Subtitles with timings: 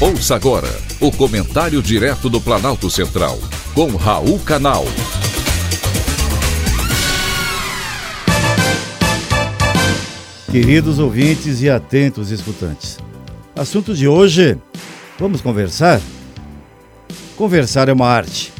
[0.00, 0.66] Ouça agora
[0.98, 3.38] o comentário direto do Planalto Central,
[3.74, 4.86] com Raul Canal.
[10.50, 12.96] Queridos ouvintes e atentos escutantes,
[13.54, 14.56] assunto de hoje:
[15.18, 16.00] vamos conversar?
[17.36, 18.54] Conversar é uma arte,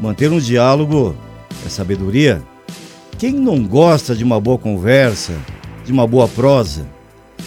[0.00, 1.14] manter um diálogo
[1.66, 2.42] é sabedoria.
[3.18, 5.34] Quem não gosta de uma boa conversa,
[5.84, 6.88] de uma boa prosa?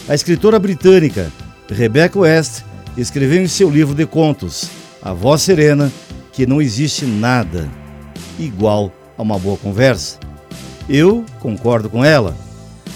[0.07, 1.31] A escritora britânica
[1.67, 4.69] Rebecca West escreveu em seu livro de contos,
[5.01, 5.91] A Voz Serena,
[6.31, 7.69] que não existe nada
[8.39, 10.19] igual a uma boa conversa.
[10.89, 12.35] Eu concordo com ela,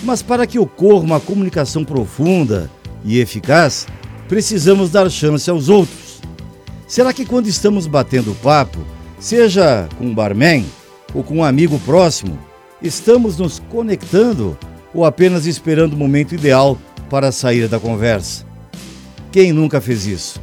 [0.03, 2.69] mas para que ocorra uma comunicação profunda
[3.03, 3.87] e eficaz,
[4.27, 6.21] precisamos dar chance aos outros.
[6.87, 8.79] Será que quando estamos batendo papo,
[9.19, 10.65] seja com um barman
[11.13, 12.37] ou com um amigo próximo,
[12.81, 14.57] estamos nos conectando
[14.93, 16.77] ou apenas esperando o momento ideal
[17.09, 18.44] para sair da conversa?
[19.35, 20.41] Quem nunca fez isso?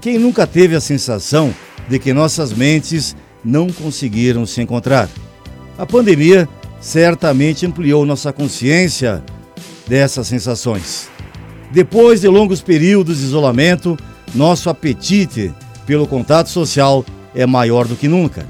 [0.00, 1.54] Quem nunca teve a sensação
[1.88, 5.08] de que nossas mentes não conseguiram se encontrar?
[5.78, 6.48] A pandemia
[6.80, 9.22] certamente ampliou nossa consciência
[9.86, 11.08] dessas sensações.
[11.70, 13.96] Depois de longos períodos de isolamento,
[14.34, 15.54] nosso apetite
[15.86, 18.44] pelo contato social é maior do que nunca.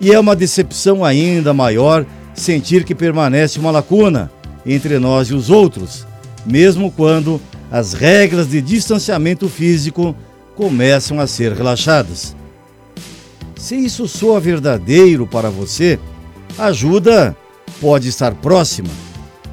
[0.00, 4.28] E é uma decepção ainda maior sentir que permanece uma lacuna
[4.66, 6.04] entre nós e os outros,
[6.44, 10.16] mesmo quando as regras de distanciamento físico
[10.54, 12.34] começam a ser relaxadas.
[13.56, 15.98] Se isso soa verdadeiro para você,
[16.58, 17.36] ajuda
[17.80, 18.88] pode estar próxima.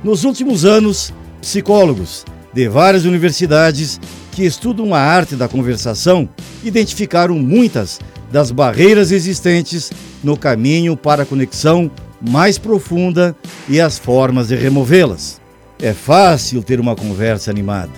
[0.04, 4.00] Nos últimos anos, psicólogos de várias universidades
[4.32, 6.28] que estudam a arte da conversação
[6.64, 8.00] identificaram muitas
[8.32, 9.92] das barreiras existentes
[10.24, 13.36] no caminho para a conexão mais profunda
[13.68, 15.43] e as formas de removê-las.
[15.84, 17.92] É fácil ter uma conversa animada.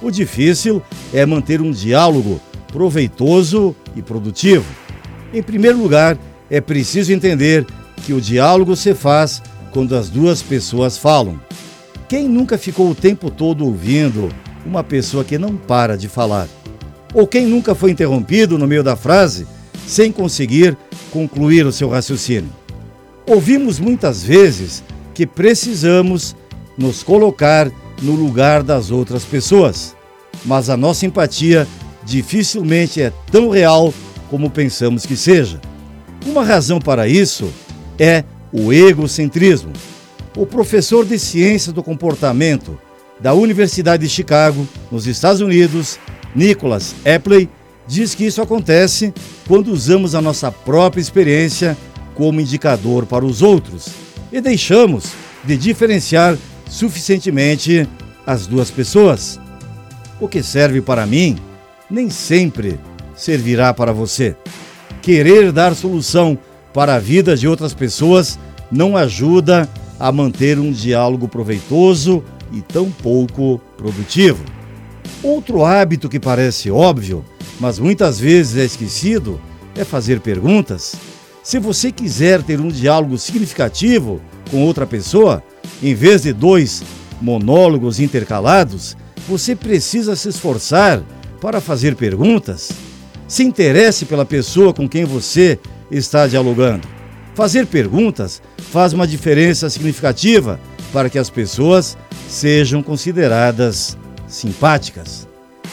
[0.00, 0.80] O difícil
[1.12, 4.64] é manter um diálogo proveitoso e produtivo.
[5.34, 6.16] Em primeiro lugar,
[6.48, 7.66] é preciso entender
[7.96, 9.42] que o diálogo se faz
[9.72, 11.40] quando as duas pessoas falam.
[12.08, 14.28] Quem nunca ficou o tempo todo ouvindo
[14.64, 16.46] uma pessoa que não para de falar?
[17.12, 19.48] Ou quem nunca foi interrompido no meio da frase
[19.84, 20.78] sem conseguir
[21.10, 22.52] concluir o seu raciocínio?
[23.26, 26.36] Ouvimos muitas vezes que precisamos
[26.76, 29.94] nos colocar no lugar das outras pessoas.
[30.44, 31.66] Mas a nossa empatia
[32.04, 33.92] dificilmente é tão real
[34.30, 35.60] como pensamos que seja.
[36.26, 37.52] Uma razão para isso
[37.98, 39.72] é o egocentrismo.
[40.36, 42.78] O professor de ciência do comportamento
[43.20, 45.98] da Universidade de Chicago, nos Estados Unidos,
[46.34, 47.48] Nicholas Epley,
[47.86, 49.12] diz que isso acontece
[49.46, 51.76] quando usamos a nossa própria experiência
[52.14, 53.88] como indicador para os outros
[54.32, 55.12] e deixamos
[55.44, 56.36] de diferenciar
[56.72, 57.86] suficientemente
[58.26, 59.38] as duas pessoas.
[60.18, 61.36] O que serve para mim
[61.90, 62.80] nem sempre
[63.14, 64.34] servirá para você.
[65.02, 66.38] Querer dar solução
[66.72, 68.38] para a vida de outras pessoas
[68.70, 69.68] não ajuda
[70.00, 74.42] a manter um diálogo proveitoso e tão pouco produtivo.
[75.22, 77.22] Outro hábito que parece óbvio,
[77.60, 79.38] mas muitas vezes é esquecido,
[79.76, 80.94] é fazer perguntas.
[81.42, 85.42] Se você quiser ter um diálogo significativo com outra pessoa,
[85.82, 86.82] em vez de dois
[87.20, 91.02] monólogos intercalados, você precisa se esforçar
[91.40, 92.70] para fazer perguntas.
[93.26, 95.58] Se interesse pela pessoa com quem você
[95.90, 96.86] está dialogando.
[97.34, 100.60] Fazer perguntas faz uma diferença significativa
[100.92, 101.96] para que as pessoas
[102.28, 103.96] sejam consideradas
[104.28, 105.26] simpáticas.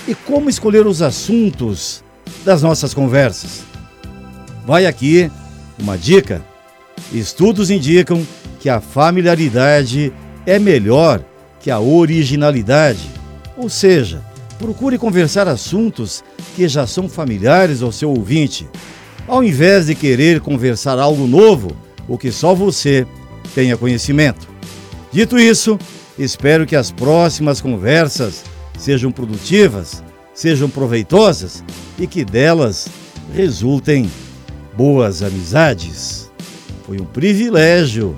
[0.08, 2.04] E como escolher os assuntos
[2.46, 3.64] das nossas conversas?
[4.66, 5.30] Vai aqui
[5.78, 6.42] uma dica.
[7.12, 8.26] Estudos indicam
[8.60, 10.14] que a familiaridade
[10.46, 11.24] é melhor
[11.60, 13.10] que a originalidade.
[13.58, 14.22] Ou seja,
[14.58, 16.24] procure conversar assuntos
[16.56, 18.68] que já são familiares ao seu ouvinte,
[19.28, 21.76] ao invés de querer conversar algo novo,
[22.08, 23.06] o que só você
[23.56, 24.48] tenha conhecimento.
[25.12, 25.80] Dito isso,
[26.18, 28.44] espero que as próximas conversas
[28.78, 30.04] sejam produtivas,
[30.34, 31.64] sejam proveitosas
[31.98, 32.88] e que delas
[33.34, 34.10] resultem
[34.76, 36.32] boas amizades.
[36.86, 38.18] Foi um privilégio